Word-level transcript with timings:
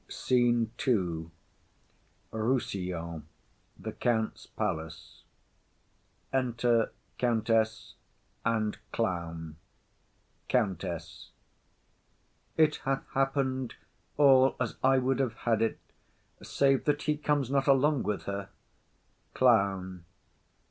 _]SCENE 0.11 0.71
II. 0.87 1.29
Rossillon. 2.31 2.33
A 2.33 2.41
room 3.11 3.23
in 3.77 3.83
the 3.83 3.91
Countess's 3.91 4.47
palace. 4.57 5.21
Enter 6.33 6.91
Countess 7.19 7.93
and 8.43 8.79
Clown. 8.91 9.57
COUNTESS. 10.49 11.29
It 12.57 12.77
hath 12.77 13.03
happen'd 13.13 13.75
all 14.17 14.55
as 14.59 14.73
I 14.83 14.97
would 14.97 15.19
have 15.19 15.35
had 15.35 15.61
it, 15.61 15.79
save 16.41 16.85
that 16.85 17.03
he 17.03 17.15
comes 17.15 17.51
not 17.51 17.67
along 17.67 18.01
with 18.01 18.23
her. 18.23 18.49
CLOWN. 19.35 20.03